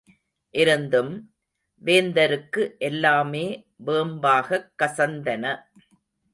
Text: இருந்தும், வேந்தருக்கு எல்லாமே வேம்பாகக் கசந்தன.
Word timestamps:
இருந்தும், 0.53 1.33
வேந்தருக்கு 1.85 2.77
எல்லாமே 2.77 3.67
வேம்பாகக் 3.85 4.71
கசந்தன. 4.83 5.45